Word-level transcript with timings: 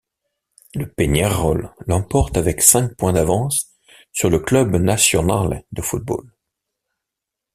Le 0.73 0.91
Peñarol 0.91 1.75
l’emporte 1.85 2.35
avec 2.35 2.63
cinq 2.63 2.95
points 2.97 3.13
d’avance 3.13 3.69
sur 4.11 4.31
le 4.31 4.39
Club 4.39 4.73
Nacional 4.77 5.63
de 5.73 5.81
Football. 5.83 6.27